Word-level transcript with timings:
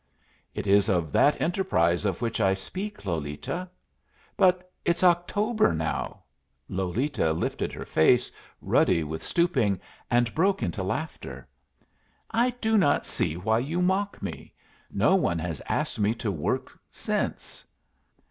"It 0.55 0.65
is 0.65 0.89
of 0.89 1.11
that 1.11 1.39
enterprise 1.39 2.05
of 2.05 2.23
which 2.23 2.41
I 2.41 2.55
speak, 2.55 3.05
Lolita." 3.05 3.69
"But 4.35 4.71
it's 4.83 5.03
October 5.03 5.73
now!" 5.75 6.23
Lolita 6.67 7.31
lifted 7.33 7.71
her 7.73 7.85
face, 7.85 8.31
ruddy 8.61 9.03
with 9.03 9.21
stooping, 9.21 9.79
and 10.09 10.33
broke 10.33 10.63
into 10.63 10.81
laughter. 10.81 11.47
"I 12.31 12.49
do 12.49 12.79
not 12.79 13.05
see 13.05 13.37
why 13.37 13.59
you 13.59 13.79
mock 13.79 14.19
me. 14.23 14.53
No 14.89 15.13
one 15.15 15.37
has 15.37 15.61
asked 15.69 15.99
me 15.99 16.15
to 16.15 16.31
work 16.31 16.79
since." 16.89 17.63